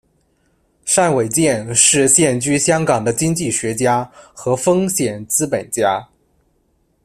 [0.83, 6.09] 单伟建是现居香港的经济学家和风险资本家。